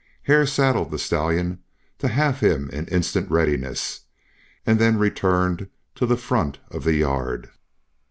[0.23, 1.59] Hare saddled the stallion
[1.99, 3.99] to have him in instant readiness,
[4.65, 7.51] and then returned to the front of the yard.